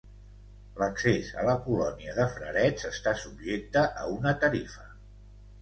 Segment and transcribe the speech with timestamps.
[0.83, 4.91] L'accés a la colònia de frarets està subjecte a una tarifa.